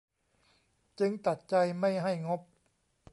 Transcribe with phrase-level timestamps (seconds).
[0.99, 2.41] จึงตัดใจไม่ให้งบ